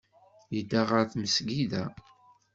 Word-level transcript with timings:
Yedda 0.55 0.81
ɣer 0.89 1.03
tmesgida. 1.11 1.83